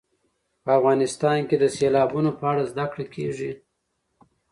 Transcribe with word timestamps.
په 0.63 0.71
افغانستان 0.79 1.39
کې 1.49 1.55
د 1.59 1.65
سیلابونو 1.77 2.31
په 2.39 2.43
اړه 2.51 2.63
زده 2.71 2.85
کړه 2.91 3.05
کېږي. 3.15 3.51